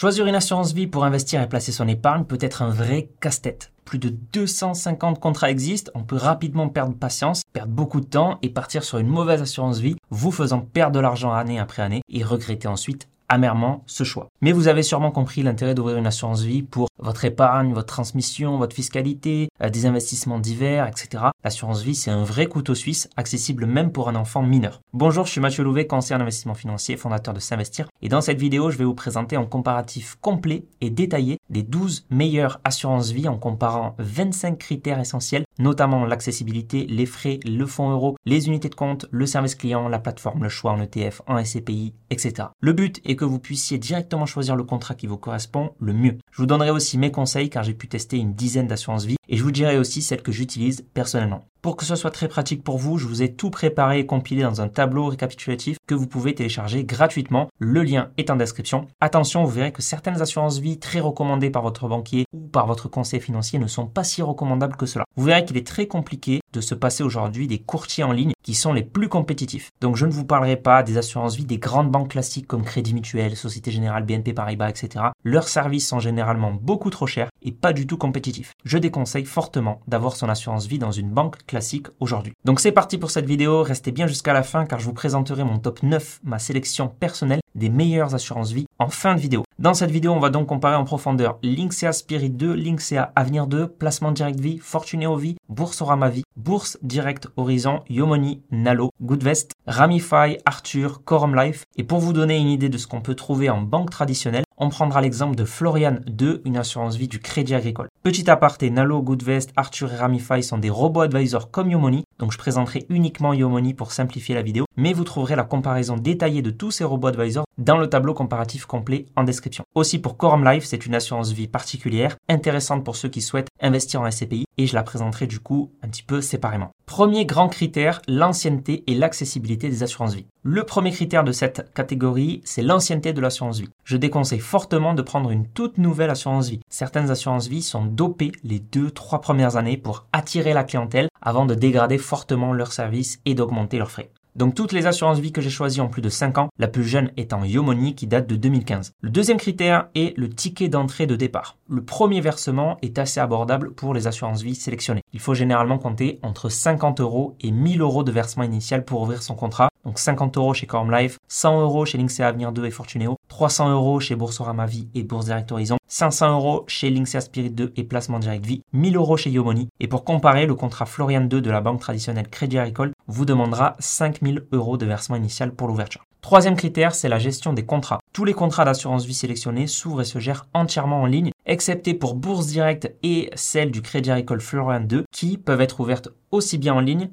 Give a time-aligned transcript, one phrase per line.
[0.00, 3.72] Choisir une assurance vie pour investir et placer son épargne peut être un vrai casse-tête.
[3.84, 8.48] Plus de 250 contrats existent, on peut rapidement perdre patience, perdre beaucoup de temps et
[8.48, 12.22] partir sur une mauvaise assurance vie, vous faisant perdre de l'argent année après année et
[12.22, 14.28] regretter ensuite amèrement ce choix.
[14.40, 18.58] Mais vous avez sûrement compris l'intérêt d'ouvrir une assurance vie pour votre épargne, votre transmission,
[18.58, 21.24] votre fiscalité, euh, des investissements divers, etc.
[21.44, 24.80] L'assurance vie, c'est un vrai couteau suisse, accessible même pour un enfant mineur.
[24.92, 27.88] Bonjour, je suis Mathieu Louvet, conseiller en investissement financier, fondateur de S'investir.
[28.02, 32.06] Et dans cette vidéo, je vais vous présenter un comparatif complet et détaillé des 12
[32.10, 38.16] meilleures assurances vie en comparant 25 critères essentiels, notamment l'accessibilité, les frais, le fonds euro,
[38.24, 41.94] les unités de compte, le service client, la plateforme, le choix en ETF, en SCPI,
[42.10, 42.48] etc.
[42.60, 46.18] Le but est que vous puissiez directement choisir le contrat qui vous correspond le mieux.
[46.30, 49.36] Je vous donnerai aussi mes conseils car j'ai pu tester une dizaine d'assurances vie et
[49.36, 51.44] je vous dirai aussi celles que j'utilise personnellement.
[51.60, 54.42] Pour que ce soit très pratique pour vous, je vous ai tout préparé et compilé
[54.42, 57.48] dans un tableau récapitulatif que vous pouvez télécharger gratuitement.
[57.58, 58.86] Le lien est en description.
[59.00, 62.88] Attention, vous verrez que certaines assurances vie très recommandées par votre banquier ou par votre
[62.88, 65.04] conseiller financier ne sont pas si recommandables que cela.
[65.16, 68.54] Vous verrez qu'il est très compliqué de se passer aujourd'hui des courtiers en ligne qui
[68.54, 69.70] sont les plus compétitifs.
[69.80, 72.94] Donc je ne vous parlerai pas des assurances vie des grandes banques classiques comme Crédit
[72.94, 75.06] Mutuel, Société Générale, BNP Paribas, etc.
[75.24, 78.52] Leurs services sont généralement beaucoup trop chers et pas du tout compétitifs.
[78.64, 82.32] Je déconseille fortement d'avoir son assurance vie dans une banque classique aujourd'hui.
[82.44, 85.42] Donc c'est parti pour cette vidéo, restez bien jusqu'à la fin car je vous présenterai
[85.42, 89.42] mon top 9, ma sélection personnelle des meilleures assurances vie en fin de vidéo.
[89.58, 93.66] Dans cette vidéo, on va donc comparer en profondeur Linksea Spirit 2, Linksea Avenir 2,
[93.66, 101.02] Placement Direct Vie, Fortuneo Vie, Boursorama Vie, Bourse Direct Horizon, Yomoni, Nalo, Goodvest, Ramify, Arthur,
[101.04, 101.64] Quorum Life.
[101.76, 104.68] Et pour vous donner une idée de ce qu'on peut trouver en banque traditionnelle, on
[104.68, 107.88] prendra l'exemple de Florian 2, une assurance vie du Crédit Agricole.
[108.02, 112.38] Petit aparté, Nalo, Goodvest, Arthur et Ramify sont des robots advisors comme Yomoni, donc je
[112.38, 116.70] présenterai uniquement Yomoni pour simplifier la vidéo, mais vous trouverez la comparaison détaillée de tous
[116.70, 119.64] ces robots advisors dans le tableau comparatif complet en description.
[119.74, 124.00] Aussi pour Quorum Life, c'est une assurance vie particulière, intéressante pour ceux qui souhaitent investir
[124.00, 126.70] en SCPI et je la présenterai du coup un petit peu séparément.
[126.86, 130.26] Premier grand critère, l'ancienneté et l'accessibilité des assurances vie.
[130.50, 133.68] Le premier critère de cette catégorie, c'est l'ancienneté de l'assurance vie.
[133.84, 136.60] Je déconseille fortement de prendre une toute nouvelle assurance vie.
[136.70, 141.54] Certaines assurances vie sont dopées les 2-3 premières années pour attirer la clientèle avant de
[141.54, 144.10] dégrader fortement leurs services et d'augmenter leurs frais.
[144.36, 146.84] Donc toutes les assurances vie que j'ai choisies ont plus de 5 ans, la plus
[146.84, 148.92] jeune étant Yomoni qui date de 2015.
[149.00, 151.58] Le deuxième critère est le ticket d'entrée de départ.
[151.68, 155.02] Le premier versement est assez abordable pour les assurances vie sélectionnées.
[155.12, 159.22] Il faut généralement compter entre 50 euros et 1000 euros de versement initial pour ouvrir
[159.22, 159.68] son contrat.
[159.88, 163.70] Donc 50 euros chez Corm Life, 100 euros chez Linksea Avenir 2 et Fortuneo, 300
[163.70, 167.84] euros chez Boursorama Vie et Bourse Direct Horizon, 500 euros chez Linksea Spirit 2 et
[167.84, 169.70] Placement Direct Vie, 1000 euros chez Yomoni.
[169.80, 173.76] Et pour comparer, le contrat Florian 2 de la banque traditionnelle Crédit Agricole vous demandera
[173.78, 176.04] 5000 euros de versement initial pour l'ouverture.
[176.20, 178.00] Troisième critère, c'est la gestion des contrats.
[178.12, 182.14] Tous les contrats d'assurance vie sélectionnés s'ouvrent et se gèrent entièrement en ligne, excepté pour
[182.14, 186.74] Bourse Direct et celle du Crédit Agricole Florian 2, qui peuvent être ouvertes aussi bien
[186.74, 187.08] en ligne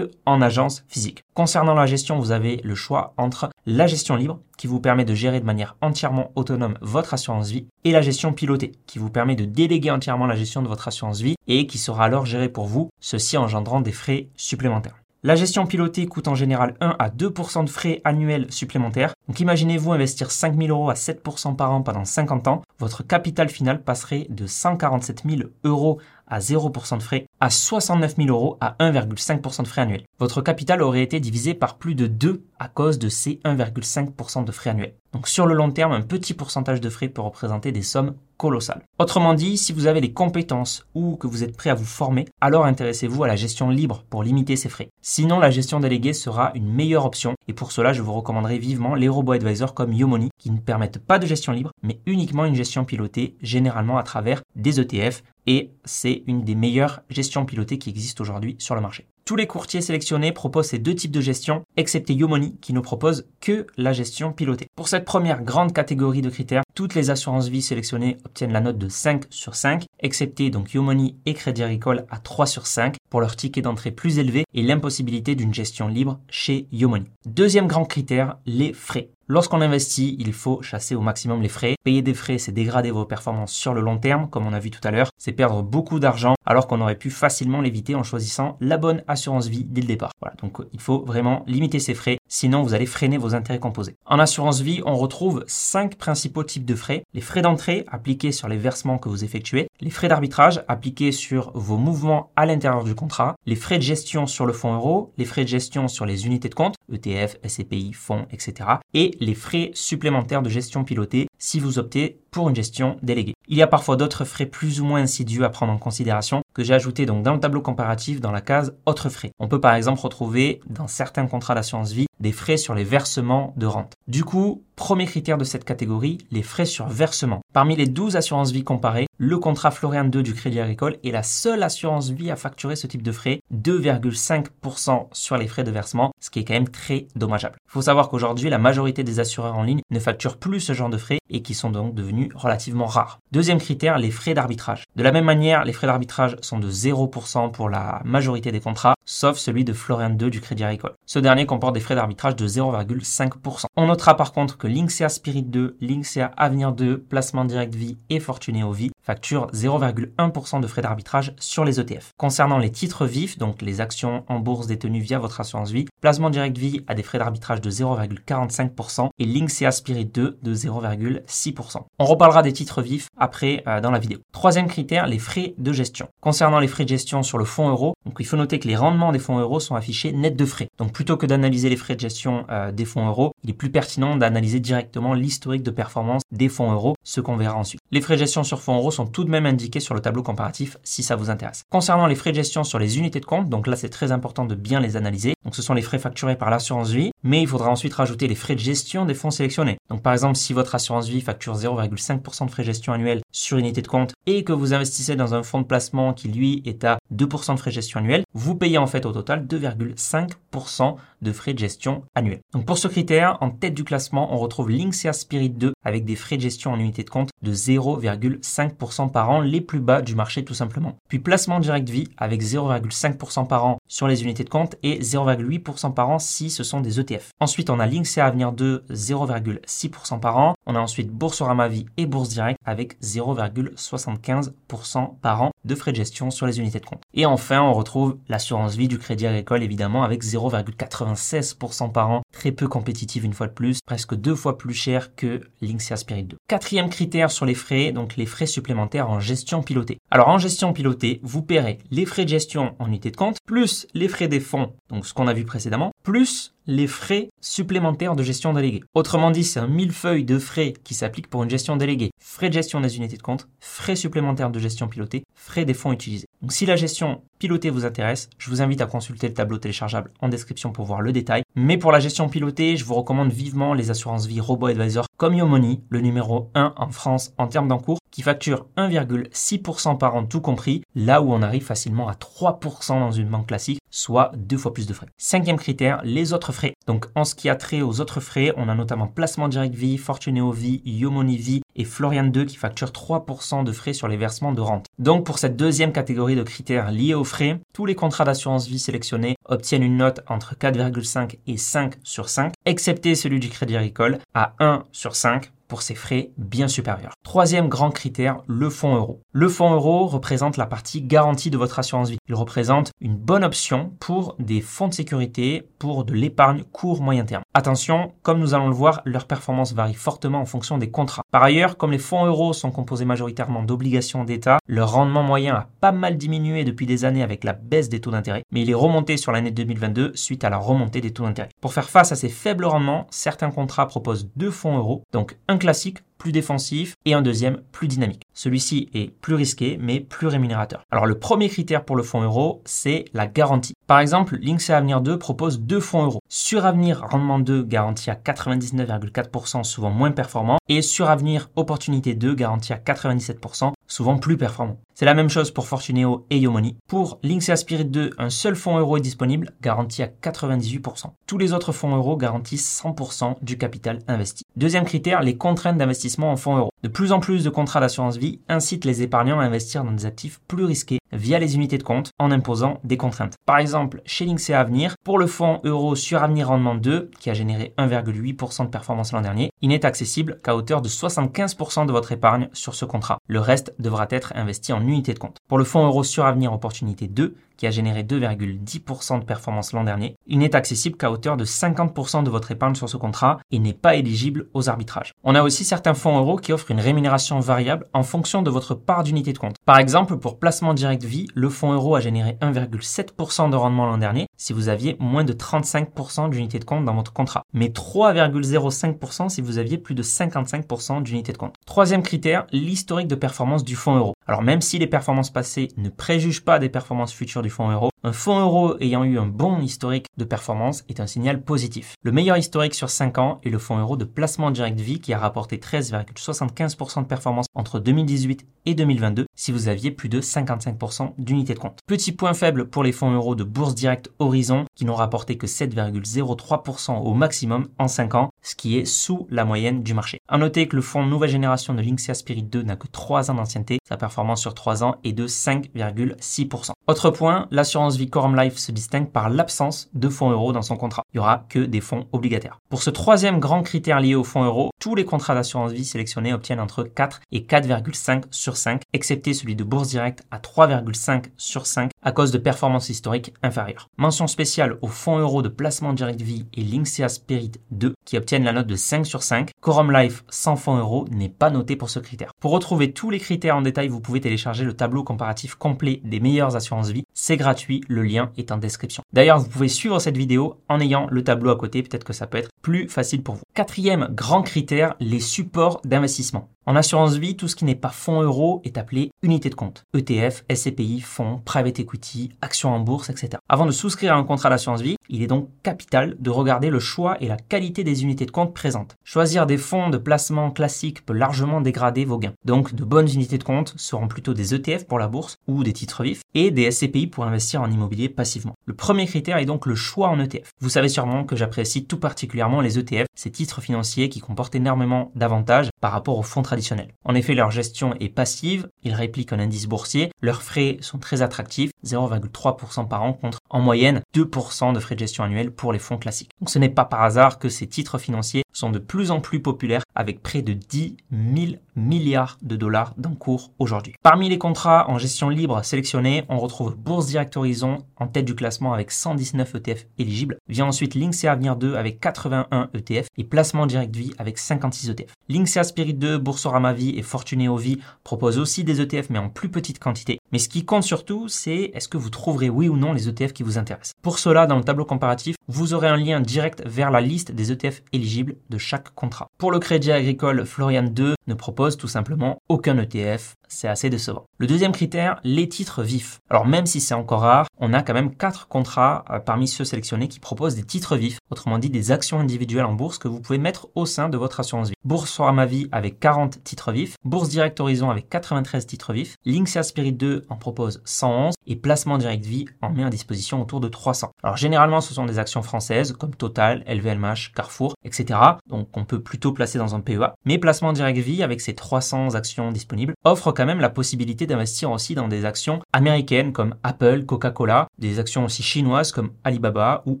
[0.26, 1.22] en agence physique.
[1.34, 5.14] Concernant la gestion, vous avez le choix entre la gestion libre, qui vous permet de
[5.14, 9.36] gérer de manière entièrement autonome votre assurance vie, et la gestion pilotée, qui vous permet
[9.36, 12.66] de déléguer entièrement la gestion de votre assurance vie et qui sera alors gérée pour
[12.66, 14.96] vous, ceci engendrant des frais supplémentaires.
[15.26, 19.12] La gestion pilotée coûte en général 1 à 2% de frais annuels supplémentaires.
[19.26, 22.62] Donc imaginez-vous investir 5000 euros à 7% par an pendant 50 ans.
[22.78, 28.28] Votre capital final passerait de 147 000 euros à 0% de frais à 69 000
[28.28, 30.04] euros à 1,5% de frais annuels.
[30.18, 34.52] Votre capital aurait été divisé par plus de 2 à cause de ces 1,5% de
[34.52, 34.94] frais annuels.
[35.12, 38.82] Donc sur le long terme, un petit pourcentage de frais peut représenter des sommes colossales.
[38.98, 42.26] Autrement dit, si vous avez les compétences ou que vous êtes prêt à vous former,
[42.42, 44.90] alors intéressez-vous à la gestion libre pour limiter ces frais.
[45.00, 48.94] Sinon, la gestion déléguée sera une meilleure option et pour cela, je vous recommanderai vivement
[48.94, 52.54] les robots advisors comme Yomoni qui ne permettent pas de gestion libre mais uniquement une
[52.54, 57.90] gestion pilotée généralement à travers des ETF et c'est une des meilleures gestions pilotées qui
[57.90, 59.06] existent aujourd'hui sur le marché.
[59.26, 63.26] Tous les courtiers sélectionnés proposent ces deux types de gestion, excepté Yomoni qui ne propose
[63.40, 64.68] que la gestion pilotée.
[64.76, 68.78] Pour cette première grande catégorie de critères, toutes les assurances vie sélectionnées obtiennent la note
[68.78, 73.20] de 5 sur 5, excepté donc Yomoni et Crédit Agricole à 3 sur 5 pour
[73.20, 77.06] leur ticket d'entrée plus élevé et l'impossibilité d'une gestion libre chez Yomoni.
[77.24, 79.10] Deuxième grand critère, les frais.
[79.28, 81.74] Lorsqu'on investit, il faut chasser au maximum les frais.
[81.82, 84.70] Payer des frais, c'est dégrader vos performances sur le long terme, comme on a vu
[84.70, 85.10] tout à l'heure.
[85.18, 89.15] C'est perdre beaucoup d'argent alors qu'on aurait pu facilement l'éviter en choisissant la bonne assurance
[89.16, 90.12] assurance vie dès le départ.
[90.20, 93.96] Voilà, donc il faut vraiment limiter ces frais, sinon vous allez freiner vos intérêts composés.
[94.04, 97.02] En assurance vie, on retrouve cinq principaux types de frais.
[97.14, 101.50] Les frais d'entrée appliqués sur les versements que vous effectuez, les frais d'arbitrage appliqués sur
[101.54, 105.24] vos mouvements à l'intérieur du contrat, les frais de gestion sur le fonds euro, les
[105.24, 108.68] frais de gestion sur les unités de compte, ETF, SCPI, fonds, etc.
[108.94, 113.35] et les frais supplémentaires de gestion pilotée si vous optez pour une gestion déléguée.
[113.48, 116.64] Il y a parfois d'autres frais plus ou moins insidieux à prendre en considération que
[116.64, 119.30] j'ai ajouté donc dans le tableau comparatif dans la case autres frais.
[119.38, 123.54] On peut par exemple retrouver dans certains contrats d'assurance vie des frais sur les versements
[123.56, 123.92] de rente.
[124.08, 127.40] Du coup, premier critère de cette catégorie, les frais sur versement.
[127.52, 131.22] Parmi les 12 assurances vie comparées, le contrat Florian 2 du Crédit Agricole est la
[131.22, 136.12] seule assurance vie à facturer ce type de frais, 2,5% sur les frais de versement,
[136.20, 137.56] ce qui est quand même très dommageable.
[137.68, 140.90] Il faut savoir qu'aujourd'hui, la majorité des assureurs en ligne ne facturent plus ce genre
[140.90, 143.18] de frais et qui sont donc devenus relativement rares.
[143.32, 144.84] Deuxième critère, les frais d'arbitrage.
[144.94, 148.94] De la même manière, les frais d'arbitrage sont de 0% pour la majorité des contrats,
[149.04, 150.92] sauf celui de Florian 2 du Crédit Agricole.
[151.06, 153.64] Ce dernier comporte des frais d'arbitrage de 0,5%.
[153.76, 158.20] On notera par contre que Linksea Spirit 2, Linksea Avenir 2, Placement Direct Vie et
[158.20, 162.10] Fortunéo Vie facturent 0,1% de frais d'arbitrage sur les ETF.
[162.16, 166.30] Concernant les titres vifs, donc les actions en bourse détenues via votre assurance vie, Placement
[166.30, 171.82] Direct Vie a des frais d'arbitrage de 0,45% et Linksea Spirit 2 de 0,6%.
[171.98, 174.18] On reparlera des titres vifs après euh, dans la vidéo.
[174.32, 176.08] Troisième critère, les frais de gestion.
[176.20, 178.76] Concernant les frais de gestion sur le fonds euro, donc il faut noter que les
[178.76, 180.68] rendements des fonds euros sont affichés net de frais.
[180.78, 184.16] Donc plutôt que d'analyser les frais gestion euh, des fonds euros, il est plus pertinent
[184.16, 187.80] d'analyser directement l'historique de performance des fonds euros, ce qu'on verra ensuite.
[187.90, 190.22] Les frais de gestion sur fonds euros sont tout de même indiqués sur le tableau
[190.22, 191.62] comparatif si ça vous intéresse.
[191.70, 194.44] Concernant les frais de gestion sur les unités de compte, donc là c'est très important
[194.44, 195.34] de bien les analyser.
[195.46, 198.34] Donc ce sont les frais facturés par l'assurance vie, mais il faudra ensuite rajouter les
[198.34, 199.78] frais de gestion des fonds sélectionnés.
[199.88, 203.56] Donc par exemple, si votre assurance vie facture 0,5% de frais de gestion annuels sur
[203.56, 206.82] unité de compte et que vous investissez dans un fonds de placement qui lui est
[206.82, 211.32] à 2% de frais de gestion annuels, vous payez en fait au total 2,5% de
[211.32, 212.40] frais de gestion annuels.
[212.52, 216.16] Donc pour ce critère, en tête du classement, on retrouve Linksea Spirit 2 avec des
[216.16, 220.16] frais de gestion en unité de compte de 0,5% par an, les plus bas du
[220.16, 220.96] marché tout simplement.
[221.08, 224.98] Puis placement direct vie avec 0,5% par an sur les unités de compte et
[225.36, 227.30] 0,8% par an si ce sont des ETF.
[227.40, 230.54] Ensuite, on a Linksea Avenir 2 0,6% par an.
[230.66, 235.96] On a ensuite Boursorama Vie et Bourse Direct avec 0,75% par an de frais de
[235.96, 237.02] gestion sur les unités de compte.
[237.14, 242.52] Et enfin, on retrouve l'assurance vie du Crédit Agricole évidemment avec 0,96% par an, très
[242.52, 246.36] peu compétitive une fois de plus, presque deux fois plus cher que Linksea Spirit 2.
[246.48, 249.98] Quatrième critère sur les frais, donc les frais supplémentaires en gestion pilotée.
[250.10, 253.86] Alors en gestion pilotée, vous paierez les frais de gestion en unité de compte, plus
[253.94, 258.22] les frais des fonds, donc ce qu'on a vu précédemment, plus les frais supplémentaires de
[258.22, 258.82] gestion déléguée.
[258.94, 262.10] Autrement dit, c'est un millefeuille de frais qui s'applique pour une gestion déléguée.
[262.20, 265.92] Frais de gestion des unités de compte, frais supplémentaires de gestion pilotée, frais des fonds
[265.92, 266.26] utilisés.
[266.42, 270.10] Donc si la gestion pilotée vous intéresse, je vous invite à consulter le tableau téléchargeable
[270.20, 271.42] en description pour voir le détail.
[271.54, 275.34] Mais pour la gestion pilotée, je vous recommande vivement les assurances vie Robo Advisor comme
[275.34, 280.40] Yomoni, le numéro 1 en France en termes d'encours, qui facture 1,6% par an tout
[280.40, 284.72] compris, là où on arrive facilement à 3% dans une banque classique, soit deux fois
[284.72, 285.06] plus de frais.
[285.16, 286.52] Cinquième critère, les autres
[286.86, 289.98] Donc en ce qui a trait aux autres frais, on a notamment Placement Direct Vie,
[289.98, 294.52] Fortuneo Vie, Yomoni Vie et Florian 2 qui facturent 3% de frais sur les versements
[294.52, 294.86] de rente.
[294.98, 298.78] Donc pour cette deuxième catégorie de critères liés aux frais, tous les contrats d'assurance vie
[298.78, 304.18] sélectionnés obtiennent une note entre 4,5 et 5 sur 5, excepté celui du Crédit Agricole
[304.34, 307.12] à 1 sur 5 pour ses frais bien supérieurs.
[307.22, 309.20] Troisième grand critère, le fonds euro.
[309.32, 312.18] Le fonds euro représente la partie garantie de votre assurance vie.
[312.28, 317.24] Il représente une bonne option pour des fonds de sécurité, pour de l'épargne court moyen
[317.24, 317.42] terme.
[317.58, 321.22] Attention, comme nous allons le voir, leur performance varie fortement en fonction des contrats.
[321.30, 325.68] Par ailleurs, comme les fonds euros sont composés majoritairement d'obligations d'État, leur rendement moyen a
[325.80, 328.74] pas mal diminué depuis des années avec la baisse des taux d'intérêt, mais il est
[328.74, 331.48] remonté sur l'année 2022 suite à la remontée des taux d'intérêt.
[331.62, 335.56] Pour faire face à ces faibles rendements, certains contrats proposent deux fonds euros, donc un
[335.56, 338.22] classique plus défensif et un deuxième plus dynamique.
[338.34, 340.82] Celui-ci est plus risqué mais plus rémunérateur.
[340.90, 343.74] Alors le premier critère pour le fonds euro, c'est la garantie.
[343.86, 346.20] Par exemple, Linksea Avenir 2 propose deux fonds euros.
[346.28, 352.78] Suravenir Rendement 2 garanti à 99,4%, souvent moins performant, et Suravenir Opportunité 2 garanti à
[352.78, 354.80] 97%, souvent plus performant.
[354.94, 356.76] C'est la même chose pour Fortuneo et Yomoni.
[356.88, 361.12] Pour Linksea Spirit 2, un seul fonds euro est disponible, garanti à 98%.
[361.28, 364.42] Tous les autres fonds euros garantissent 100% du capital investi.
[364.56, 366.70] Deuxième critère, les contraintes d'investissement en fonds euros.
[366.86, 370.06] De plus en plus de contrats d'assurance vie incitent les épargnants à investir dans des
[370.06, 373.34] actifs plus risqués via les unités de compte en imposant des contraintes.
[373.44, 377.34] Par exemple, chez Linksea Avenir, pour le fonds euro sur Avenir Rendement 2, qui a
[377.34, 382.12] généré 1,8% de performance l'an dernier, il n'est accessible qu'à hauteur de 75% de votre
[382.12, 383.18] épargne sur ce contrat.
[383.26, 385.38] Le reste devra être investi en unité de compte.
[385.48, 389.84] Pour le fonds euro sur Avenir Opportunité 2, qui a généré 2,10% de performance l'an
[389.84, 390.16] dernier.
[390.26, 393.72] Il n'est accessible qu'à hauteur de 50% de votre épargne sur ce contrat et n'est
[393.72, 395.14] pas éligible aux arbitrages.
[395.24, 398.74] On a aussi certains fonds euros qui offrent une rémunération variable en fonction de votre
[398.74, 399.56] part d'unité de compte.
[399.64, 403.98] Par exemple, pour placement direct vie, le fonds euro a généré 1,7% de rendement l'an
[403.98, 409.28] dernier si vous aviez moins de 35% d'unité de compte dans votre contrat, mais 3,05%
[409.28, 411.54] si vous aviez plus de 55% d'unité de compte.
[411.66, 414.15] Troisième critère, l'historique de performance du fonds euro.
[414.26, 417.90] Alors même si les performances passées ne préjugent pas des performances futures du fonds euro,
[418.06, 421.94] un fonds euro ayant eu un bon historique de performance est un signal positif.
[422.04, 425.12] Le meilleur historique sur 5 ans est le fonds euro de placement direct vie qui
[425.12, 431.14] a rapporté 13,75% de performance entre 2018 et 2022 si vous aviez plus de 55%
[431.18, 431.80] d'unités de compte.
[431.88, 435.48] Petit point faible pour les fonds euros de bourse directe Horizon qui n'ont rapporté que
[435.48, 440.18] 7,03% au maximum en 5 ans, ce qui est sous la moyenne du marché.
[440.28, 443.34] À noter que le fonds nouvelle génération de Linksea Spirit 2 n'a que 3 ans
[443.34, 446.70] d'ancienneté, sa performance sur 3 ans est de 5,6%.
[446.86, 451.04] Autre point, l'assurance vie Life se distingue par l'absence de fonds euros dans son contrat.
[451.12, 452.60] Il y aura que des fonds obligataires.
[452.68, 456.32] Pour ce troisième grand critère lié aux fonds euros, tous les contrats d'assurance vie sélectionnés
[456.32, 461.66] obtiennent entre 4 et 4,5 sur 5, excepté celui de Bourse Directe à 3,5 sur
[461.66, 463.88] 5 à cause de performances historiques inférieures.
[463.96, 468.44] Mention spéciale aux fonds euros de placement direct vie et Linksea Spirit 2 qui obtiennent
[468.44, 469.50] la note de 5 sur 5.
[469.60, 472.32] Quorum Life sans fonds euros n'est pas noté pour ce critère.
[472.46, 476.20] Pour retrouver tous les critères en détail, vous pouvez télécharger le tableau comparatif complet des
[476.20, 477.02] meilleures assurances vie.
[477.12, 479.02] C'est gratuit, le lien est en description.
[479.12, 482.28] D'ailleurs, vous pouvez suivre cette vidéo en ayant le tableau à côté, peut-être que ça
[482.28, 483.42] peut être plus facile pour vous.
[483.54, 486.48] Quatrième grand critère, les supports d'investissement.
[486.68, 489.84] En assurance vie, tout ce qui n'est pas fonds euros est appelé unité de compte.
[489.94, 493.38] ETF, SCPI, fonds, private equity, actions en bourse, etc.
[493.48, 496.80] Avant de souscrire à un contrat d'assurance vie, il est donc capital de regarder le
[496.80, 498.96] choix et la qualité des unités de compte présentes.
[499.04, 502.34] Choisir des fonds de placement classiques peut largement dégrader vos gains.
[502.44, 505.72] Donc de bonnes unités de compte seront plutôt des ETF pour la bourse ou des
[505.72, 508.54] titres vifs et des SCPI pour investir en immobilier passivement.
[508.64, 510.50] Le premier critère est donc le choix en ETF.
[510.60, 515.10] Vous savez sûrement que j'apprécie tout particulièrement les ETF, ces titres financiers qui comportent énormément
[515.14, 519.38] d'avantages par rapport aux fonds traditionnels en effet, leur gestion est passive, ils répliquent un
[519.38, 524.80] indice boursier, leurs frais sont très attractifs, 0,3% par an contre en moyenne 2% de
[524.80, 526.30] frais de gestion annuels pour les fonds classiques.
[526.40, 529.40] Donc ce n'est pas par hasard que ces titres financiers sont de plus en plus
[529.40, 533.94] populaires avec près de 10 000 milliards de dollars d'encours aujourd'hui.
[534.02, 538.34] Parmi les contrats en gestion libre sélectionnés, on retrouve Bourse Direct Horizon en tête du
[538.34, 540.38] classement avec 119 ETF éligibles.
[540.48, 545.12] Vient ensuite Linksea Avenir 2 avec 81 ETF et Placement Direct Vie avec 56 ETF.
[545.28, 549.50] Linksea Spirit 2, Boursorama Vie et Fortuneo Vie proposent aussi des ETF mais en plus
[549.50, 550.18] petite quantité.
[550.32, 553.34] Mais ce qui compte surtout, c'est est-ce que vous trouverez oui ou non les ETF
[553.34, 553.92] qui vous intéressent.
[554.00, 557.52] Pour cela, dans le tableau comparatif, vous aurez un lien direct vers la liste des
[557.52, 559.28] ETF éligibles de chaque contrat.
[559.36, 564.24] Pour le Crédit Agricole, Florian 2 ne propose tout simplement aucun ETF c'est assez décevant.
[564.38, 566.20] Le deuxième critère, les titres vifs.
[566.30, 569.64] Alors même si c'est encore rare, on a quand même quatre contrats euh, parmi ceux
[569.64, 573.20] sélectionnés qui proposent des titres vifs, autrement dit des actions individuelles en bourse que vous
[573.20, 574.74] pouvez mettre au sein de votre assurance vie.
[574.84, 579.62] Bourse ma Vie avec 40 titres vifs, Bourse Direct Horizon avec 93 titres vifs, Linksea
[579.62, 583.68] Spirit 2 en propose 111 et Placement Direct Vie en met à disposition autour de
[583.68, 584.10] 300.
[584.22, 588.18] Alors généralement ce sont des actions françaises comme Total, LVMH, Carrefour, etc.
[588.48, 590.14] Donc on peut plutôt placer dans un PEA.
[590.24, 594.70] Mais Placement Direct Vie avec ses 300 actions disponibles offre quand même la possibilité d'investir
[594.70, 600.00] aussi dans des actions américaines comme Apple, Coca-Cola, des actions aussi chinoises comme Alibaba ou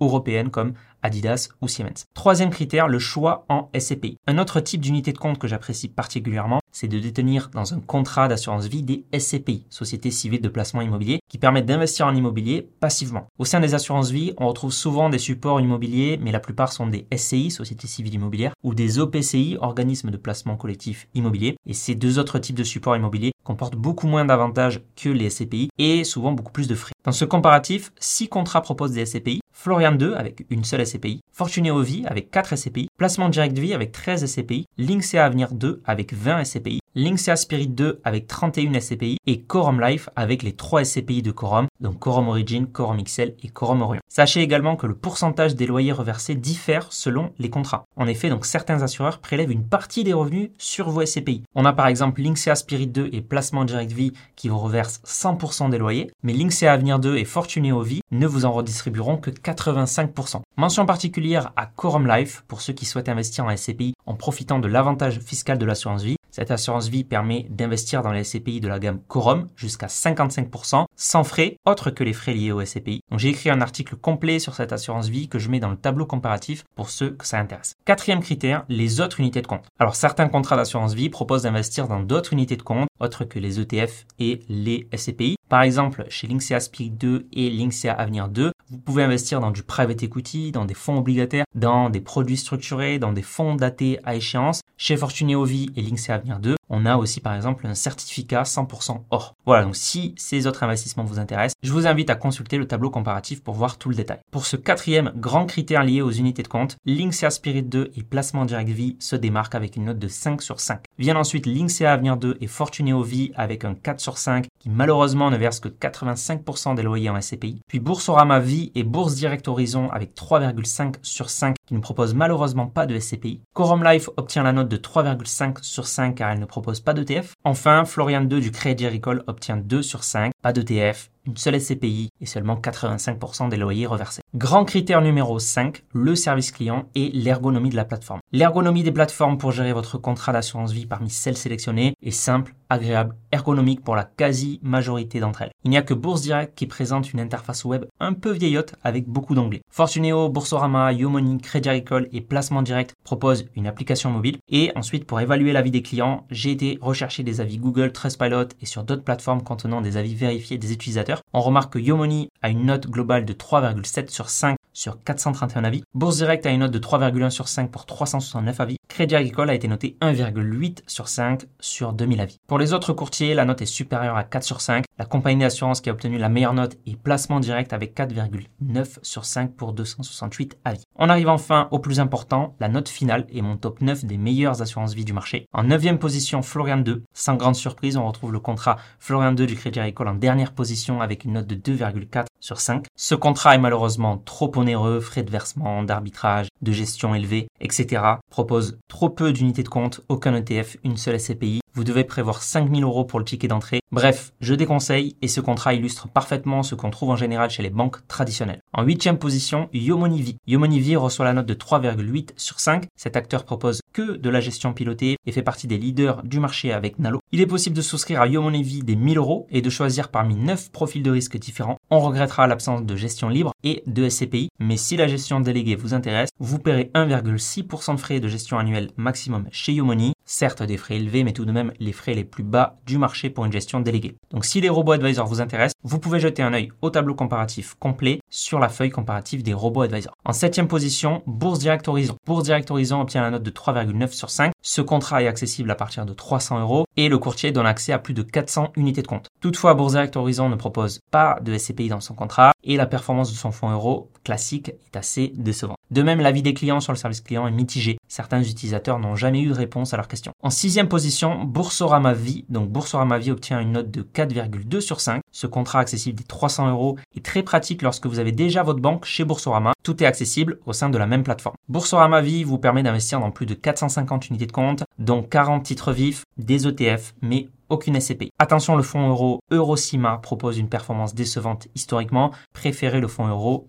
[0.00, 2.04] européennes comme Adidas ou Siemens.
[2.12, 4.18] Troisième critère, le choix en SCPI.
[4.26, 8.28] Un autre type d'unité de compte que j'apprécie particulièrement, c'est de détenir dans un contrat
[8.28, 13.26] d'assurance vie des SCPI, sociétés civiles de placement immobilier, qui permettent d'investir en immobilier passivement.
[13.38, 16.86] Au sein des assurances vie, on retrouve souvent des supports immobiliers, mais la plupart sont
[16.86, 21.56] des SCI, sociétés civiles immobilières, ou des OPCI, organismes de placement collectif immobilier.
[21.66, 25.70] Et ces deux autres types de supports immobiliers comportent beaucoup moins d'avantages que les SCPI
[25.78, 26.92] et souvent beaucoup plus de frais.
[27.04, 31.82] Dans ce comparatif, six contrats proposent des SCPI, Florian 2 avec une seule SCPI, Fortuneo
[31.82, 36.44] Vie avec 4 SCPI, Placement Direct Vie avec 13 SCPI, Linksea Avenir 2 avec 20
[36.44, 36.59] SCPI,
[36.96, 41.68] Linksea Spirit 2 avec 31 SCPI et Quorum Life avec les 3 SCPI de Quorum,
[41.78, 44.00] donc Quorum Origin, Quorum XL et Quorum Orion.
[44.08, 47.84] Sachez également que le pourcentage des loyers reversés diffère selon les contrats.
[47.94, 51.44] En effet, donc certains assureurs prélèvent une partie des revenus sur vos SCPI.
[51.54, 55.70] On a par exemple Linksea Spirit 2 et Placement Direct Vie qui vous reversent 100%
[55.70, 60.40] des loyers, mais Linksea Avenir 2 et Fortuneo Vie ne vous en redistribueront que 85%.
[60.56, 64.66] Mention particulière à Quorum Life pour ceux qui souhaitent investir en SCPI en profitant de
[64.66, 68.78] l'avantage fiscal de l'assurance vie Cette assurance vie permet d'investir dans les SCPI de la
[68.78, 73.00] gamme Quorum jusqu'à 55% sans frais autres que les frais liés au SCPI.
[73.10, 75.76] Donc j'ai écrit un article complet sur cette assurance vie que je mets dans le
[75.76, 77.74] tableau comparatif pour ceux que ça intéresse.
[77.84, 79.66] Quatrième critère, les autres unités de compte.
[79.78, 83.60] Alors certains contrats d'assurance vie proposent d'investir dans d'autres unités de compte autres que les
[83.60, 85.36] ETF et les SCPI.
[85.48, 89.64] Par exemple, chez Linksea Spirit 2 et Linksea Avenir 2, vous pouvez investir dans du
[89.64, 94.14] private equity, dans des fonds obligataires, dans des produits structurés, dans des fonds datés à
[94.14, 94.60] échéance.
[94.76, 99.02] Chez Fortuneo Vie et Linksea Avenir 2, on a aussi par exemple un certificat 100%
[99.10, 99.34] or.
[99.44, 102.90] Voilà, donc si ces autres investissements vous intéressent, je vous invite à consulter le tableau
[102.90, 104.20] comparatif pour voir tout le détail.
[104.30, 108.44] Pour ce quatrième grand critère lié aux unités de compte, Linksea Spirit 2 et Placement
[108.44, 110.84] Direct Vie se démarquent avec une note de 5 sur 5.
[110.98, 115.30] Viennent ensuite Linksea Avenir 2 et Fortuneo Vie avec un 4 sur 5 qui malheureusement
[115.30, 117.60] ne verse que 85% des loyers en SCPI.
[117.66, 122.66] Puis Boursorama Vie et Bourse Direct Horizon avec 3,5 sur 5 qui ne proposent malheureusement
[122.66, 123.42] pas de SCPI.
[123.54, 127.34] Quorum Life obtient la note de 3,5 sur 5 car elle ne propose pas d'ETF.
[127.44, 132.10] Enfin, Florian 2 du Crédit Agricole obtient 2 sur 5, pas d'ETF, une seule SCPI
[132.20, 134.22] et seulement 85% des loyers reversés.
[134.34, 138.20] Grand critère numéro 5, le service client et l'ergonomie de la plateforme.
[138.32, 143.16] L'ergonomie des plateformes pour gérer votre contrat d'assurance vie parmi celles sélectionnées est simple, agréable,
[143.32, 145.50] ergonomique pour la quasi-majorité d'entre elles.
[145.64, 149.08] Il n'y a que Bourse Direct qui présente une interface web un peu vieillotte avec
[149.08, 149.62] beaucoup d'onglets.
[149.70, 154.38] Fortuneo, Boursorama, Yomoni, Crédit Agricole et Placement Direct proposent une application mobile.
[154.48, 158.66] Et ensuite, pour évaluer l'avis des clients, j'ai été rechercher des avis Google, Trustpilot et
[158.66, 161.09] sur d'autres plateformes contenant des avis vérifiés des utilisateurs.
[161.32, 165.82] On remarque que Yomoni a une note globale de 3,7 sur 5 sur 431 avis.
[165.94, 168.76] Bourse Direct a une note de 3,1 sur 5 pour 369 avis.
[168.88, 172.36] Crédit Agricole a été noté 1,8 sur 5 sur 2000 avis.
[172.46, 174.84] Pour les autres courtiers, la note est supérieure à 4 sur 5.
[174.98, 179.24] La compagnie d'assurance qui a obtenu la meilleure note est Placement Direct avec 4,9 sur
[179.24, 180.82] 5 pour 268 avis.
[180.96, 184.60] On arrive enfin au plus important, la note finale et mon top 9 des meilleures
[184.62, 185.46] assurances vie du marché.
[185.52, 187.02] En 9 position, Florian 2.
[187.14, 191.00] Sans grande surprise, on retrouve le contrat Florian 2 du Crédit Agricole en dernière position
[191.00, 192.86] avec une note de 2,4 sur 5.
[192.96, 198.02] Ce contrat est malheureusement trop onéreux, frais de versement, d'arbitrage, de gestion élevée, etc.
[198.30, 201.60] Propose trop peu d'unités de compte, aucun ETF, une seule SCPI.
[201.74, 203.80] Vous devez prévoir 5000 euros pour le ticket d'entrée.
[203.92, 207.70] Bref, je déconseille et ce contrat illustre parfaitement ce qu'on trouve en général chez les
[207.70, 208.60] banques traditionnelles.
[208.72, 210.36] En huitième position, Yomonivi.
[210.46, 212.86] Yomonivi reçoit la note de 3,8 sur 5.
[212.96, 216.72] Cet acteur propose que de la gestion pilotée et fait partie des leaders du marché
[216.72, 217.20] avec Nalo.
[217.32, 220.70] Il est possible de souscrire à Yomonivi des 1000 euros et de choisir parmi 9
[220.72, 221.76] profils de risque différents.
[221.90, 225.94] On regrettera l'absence de gestion libre et de SCPI, mais si la gestion déléguée vous
[225.94, 230.12] intéresse, vous paierez 1,6% de frais de gestion annuelle maximum chez Yomoni.
[230.32, 233.30] Certes des frais élevés, mais tout de même les frais les plus bas du marché
[233.30, 234.14] pour une gestion déléguée.
[234.30, 237.74] Donc si les robots advisors vous intéressent, vous pouvez jeter un œil au tableau comparatif
[237.80, 240.14] complet sur la feuille comparative des robots advisors.
[240.24, 242.14] En septième position, Bourse Direct Horizon.
[242.24, 244.52] Bourse Direct obtient la note de 3,9 sur 5.
[244.62, 247.98] Ce contrat est accessible à partir de 300 euros et le courtier donne accès à
[247.98, 249.26] plus de 400 unités de compte.
[249.40, 253.36] Toutefois, Bourse Direct ne propose pas de SCPI dans son contrat et la performance de
[253.36, 255.76] son fonds euro classique est assez décevante.
[255.90, 257.98] De même, l'avis des clients sur le service client est mitigé.
[258.10, 260.32] Certains utilisateurs n'ont jamais eu de réponse à leurs questions.
[260.42, 262.44] En sixième position, Boursorama Vie.
[262.48, 265.22] Donc Boursorama Vie obtient une note de 4,2 sur 5.
[265.30, 269.04] Ce contrat accessible des 300 euros est très pratique lorsque vous avez déjà votre banque
[269.04, 269.74] chez Boursorama.
[269.84, 271.54] Tout est accessible au sein de la même plateforme.
[271.68, 275.92] Boursorama Vie vous permet d'investir dans plus de 450 unités de compte, dont 40 titres
[275.92, 278.32] vifs, des ETF, mais aucune SCP.
[278.40, 282.32] Attention, le fonds euro Eurocima propose une performance décevante historiquement.
[282.52, 283.68] Préférez le fonds euro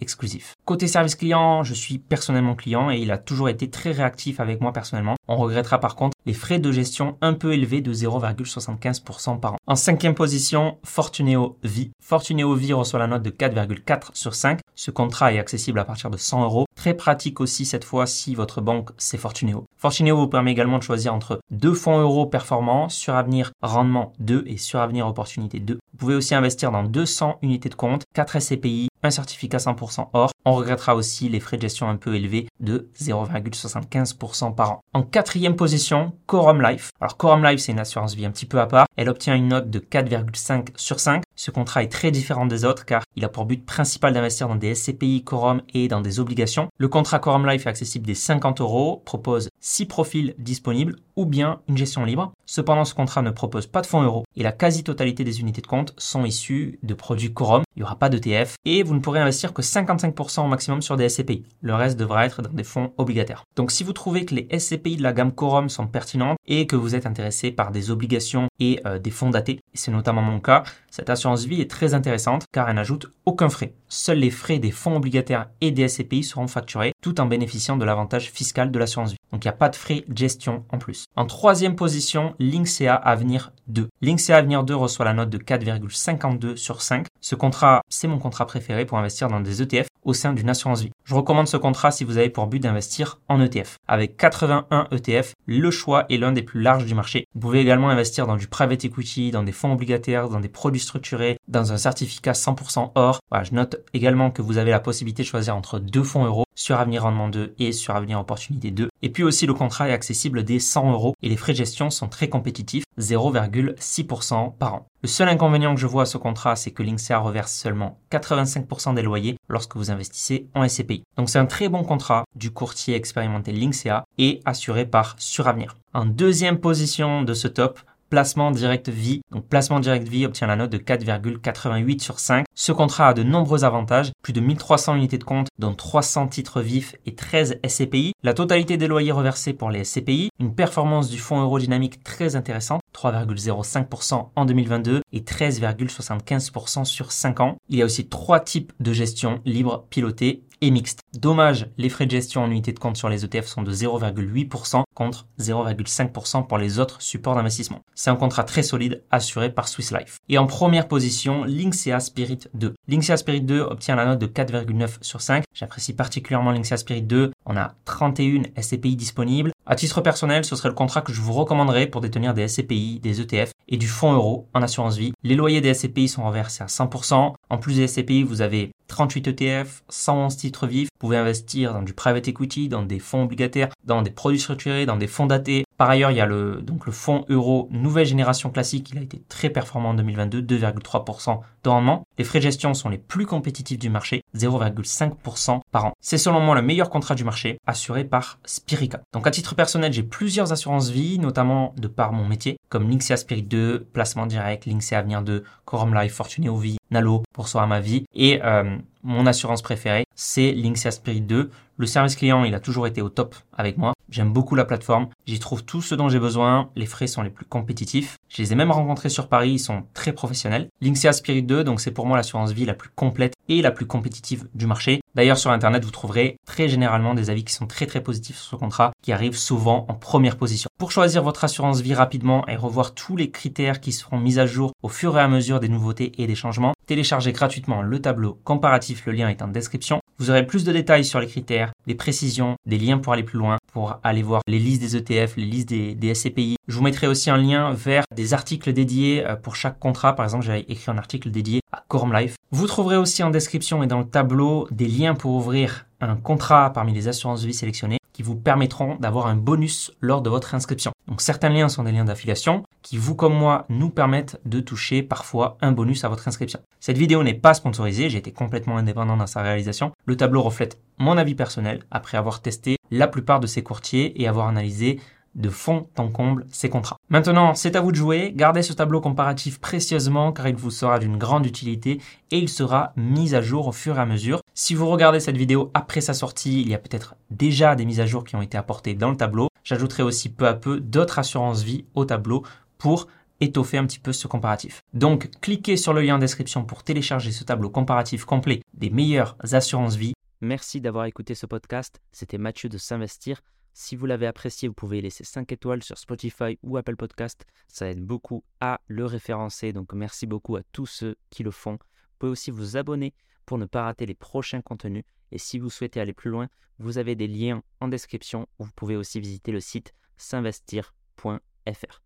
[0.00, 0.54] exclusif.
[0.64, 4.60] Côté service client, je suis personnellement client et il a toujours été très réactif avec
[4.60, 5.15] moi personnellement.
[5.28, 9.56] On regrettera par contre les frais de gestion un peu élevés de 0,75% par an.
[9.66, 11.90] En cinquième position, Fortuneo Vie.
[12.02, 14.60] Fortuneo Vie reçoit la note de 4,4 sur 5.
[14.74, 16.66] Ce contrat est accessible à partir de 100 euros.
[16.76, 19.64] Très pratique aussi cette fois si votre banque c'est Fortuneo.
[19.76, 24.44] Fortuneo vous permet également de choisir entre deux fonds euros performants, sur avenir rendement 2
[24.46, 25.74] et sur avenir opportunité 2.
[25.74, 30.30] Vous pouvez aussi investir dans 200 unités de compte, 4 SCPI, un certificat 100% or.
[30.44, 34.80] On regrettera aussi les frais de gestion un peu élevés de 0,75% par an.
[35.16, 36.90] Quatrième position, Quorum Life.
[37.00, 38.84] Alors Quorum Life, c'est une assurance vie un petit peu à part.
[38.96, 41.22] Elle obtient une note de 4,5 sur 5.
[41.34, 44.56] Ce contrat est très différent des autres car il a pour but principal d'investir dans
[44.56, 46.68] des SCPI Quorum et dans des obligations.
[46.76, 51.60] Le contrat Quorum Life est accessible des 50 euros, propose 6 profils disponibles ou bien
[51.68, 52.32] une gestion libre.
[52.44, 55.66] Cependant, ce contrat ne propose pas de fonds euros et la quasi-totalité des unités de
[55.66, 57.62] compte sont issues de produits Quorum.
[57.74, 60.96] il n'y aura pas d'ETF et vous ne pourrez investir que 55% au maximum sur
[60.96, 61.44] des SCPI.
[61.60, 63.44] Le reste devra être dans des fonds obligataires.
[63.56, 66.76] Donc si vous trouvez que les SCPI de la gamme Quorum sont pertinentes et que
[66.76, 70.62] vous êtes intéressé par des obligations et euh, des fonds datés, c'est notamment mon cas,
[70.90, 73.74] cette assurance vie est très intéressante car elle n'ajoute aucun frais.
[73.88, 77.84] Seuls les frais des fonds obligataires et des SCPI seront facturés tout en bénéficiant de
[77.84, 79.18] l'avantage fiscal de l'assurance vie.
[79.32, 81.05] Donc il n'y a pas de frais de gestion en plus.
[81.18, 83.88] En troisième position, Linksea Avenir 2.
[84.02, 87.06] Linksea Avenir 2 reçoit la note de 4,52 sur 5.
[87.22, 90.82] Ce contrat, c'est mon contrat préféré pour investir dans des ETF au sein d'une assurance
[90.82, 90.90] vie.
[91.04, 93.78] Je recommande ce contrat si vous avez pour but d'investir en ETF.
[93.88, 97.26] Avec 81 ETF, le choix est l'un des plus larges du marché.
[97.34, 100.80] Vous pouvez également investir dans du private equity, dans des fonds obligataires, dans des produits
[100.80, 103.20] structurés, dans un certificat 100% or.
[103.42, 106.80] je note également que vous avez la possibilité de choisir entre deux fonds euros sur
[106.80, 108.88] Avenir Rendement 2 et sur Avenir Opportunité 2.
[109.02, 111.90] Et puis aussi le contrat est accessible dès 100 euros et les frais de gestion
[111.90, 114.86] sont très compétitifs, 0,6% par an.
[115.02, 118.94] Le seul inconvénient que je vois à ce contrat, c'est que Linksea reverse seulement 85%
[118.94, 121.04] des loyers lorsque vous investissez en SCPI.
[121.16, 125.76] Donc c'est un très bon contrat du courtier expérimenté Linksea et assuré par Suravenir.
[125.94, 129.22] En deuxième position de ce top, placement direct vie.
[129.30, 132.44] Donc placement direct vie obtient la note de 4,88 sur 5.
[132.54, 136.60] Ce contrat a de nombreux avantages, plus de 1300 unités de compte, dont 300 titres
[136.60, 141.18] vifs et 13 SCPI, la totalité des loyers reversés pour les SCPI, une performance du
[141.18, 147.56] fonds eurodynamique très intéressante, 3,05% en 2022 et 13,75% sur 5 ans.
[147.68, 151.00] Il y a aussi trois types de gestion libre, pilotée et mixte.
[151.14, 154.82] Dommage, les frais de gestion en unité de compte sur les ETF sont de 0,8%
[154.94, 157.82] contre 0,5% pour les autres supports d'investissement.
[157.94, 160.18] C'est un contrat très solide assuré par Swiss Life.
[160.28, 162.74] Et en première position, Linksea Spirit 2.
[162.88, 165.44] Linksea Spirit 2 obtient la note de 4,9 sur 5.
[165.54, 167.32] J'apprécie particulièrement Linksea Spirit 2.
[167.44, 169.52] On a 31 SCPI disponibles.
[169.66, 173.00] À titre personnel, ce serait le contrat que je vous recommanderais pour détenir des SCPI,
[173.00, 175.12] des ETF et du fonds euro en assurance vie.
[175.22, 177.32] Les loyers des SCPI sont reversés à 100%.
[177.50, 180.88] En plus des SCPI, vous avez 38 ETF, 111 titres vifs.
[180.92, 184.86] Vous pouvez investir dans du private equity, dans des fonds obligataires, dans des produits structurés,
[184.86, 185.64] dans des fonds datés.
[185.76, 188.90] Par ailleurs, il y a le, donc le fonds euro nouvelle génération classique.
[188.92, 192.06] Il a été très performant en 2022, 2,3% de rendement.
[192.18, 195.92] Les frais de gestion sont les plus compétitifs du marché, 0,5% par an.
[196.00, 199.02] C'est selon moi le meilleur contrat du marché, assuré par Spirica.
[199.12, 203.16] Donc à titre personnel, j'ai plusieurs assurances vie, notamment de par mon métier, comme Linksea
[203.16, 207.66] Spirit 2, Placement Direct, Linksea Avenir 2, Quorum Life, Fortuneo Vie, Nalo pour soi à
[207.66, 208.04] ma vie.
[208.14, 211.50] Et euh, mon assurance préférée, c'est Linksea Spirit 2.
[211.76, 213.92] Le service client, il a toujours été au top avec moi.
[214.08, 215.08] J'aime beaucoup la plateforme.
[215.26, 216.70] J'y trouve tout ce dont j'ai besoin.
[216.76, 218.16] Les frais sont les plus compétitifs.
[218.28, 219.52] Je les ai même rencontrés sur Paris.
[219.52, 220.68] Ils sont très professionnels.
[220.80, 223.86] Linksea Spirit 2, donc c'est pour moi l'assurance vie la plus complète et la plus
[223.86, 225.00] compétitive du marché.
[225.14, 228.50] D'ailleurs, sur Internet, vous trouverez très généralement des avis qui sont très très positifs sur
[228.50, 230.68] ce contrat, qui arrivent souvent en première position.
[230.78, 234.46] Pour choisir votre assurance vie rapidement et revoir tous les critères qui seront mis à
[234.46, 238.38] jour au fur et à mesure des nouveautés et des changements, téléchargez gratuitement le tableau
[238.44, 239.06] comparatif.
[239.06, 240.00] Le lien est en description.
[240.18, 243.38] Vous aurez plus de détails sur les critères, des précisions, des liens pour aller plus
[243.38, 246.56] loin, pour aller voir les listes des ETF, les listes des, SCPI.
[246.66, 250.16] Je vous mettrai aussi un lien vers des articles dédiés euh, pour chaque contrat.
[250.16, 252.36] Par exemple, j'avais écrit un article dédié à Quorum Life.
[252.50, 256.72] Vous trouverez aussi en description et dans le tableau des liens pour ouvrir un contrat
[256.72, 260.92] parmi les assurances vie sélectionnées qui vous permettront d'avoir un bonus lors de votre inscription.
[261.06, 265.02] Donc certains liens sont des liens d'affiliation qui, vous comme moi, nous permettent de toucher
[265.02, 266.60] parfois un bonus à votre inscription.
[266.80, 269.92] Cette vidéo n'est pas sponsorisée, j'ai été complètement indépendant dans sa réalisation.
[270.06, 274.26] Le tableau reflète mon avis personnel après avoir testé la plupart de ces courtiers et
[274.26, 274.98] avoir analysé
[275.36, 276.96] de fond en comble ces contrats.
[277.08, 278.32] Maintenant, c'est à vous de jouer.
[278.34, 282.92] Gardez ce tableau comparatif précieusement car il vous sera d'une grande utilité et il sera
[282.96, 284.40] mis à jour au fur et à mesure.
[284.54, 288.00] Si vous regardez cette vidéo après sa sortie, il y a peut-être déjà des mises
[288.00, 289.48] à jour qui ont été apportées dans le tableau.
[289.62, 292.42] J'ajouterai aussi peu à peu d'autres assurances vie au tableau
[292.78, 293.06] pour
[293.40, 294.80] étoffer un petit peu ce comparatif.
[294.94, 299.36] Donc, cliquez sur le lien en description pour télécharger ce tableau comparatif complet des meilleures
[299.52, 300.14] assurances vie.
[300.40, 302.00] Merci d'avoir écouté ce podcast.
[302.12, 303.42] C'était Mathieu de S'investir.
[303.78, 307.44] Si vous l'avez apprécié, vous pouvez laisser 5 étoiles sur Spotify ou Apple Podcast.
[307.68, 309.74] Ça aide beaucoup à le référencer.
[309.74, 311.72] Donc merci beaucoup à tous ceux qui le font.
[311.72, 313.12] Vous pouvez aussi vous abonner
[313.44, 315.04] pour ne pas rater les prochains contenus.
[315.30, 318.96] Et si vous souhaitez aller plus loin, vous avez des liens en description vous pouvez
[318.96, 322.02] aussi visiter le site s'investir.fr.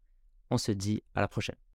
[0.51, 1.61] On se dit à la prochaine.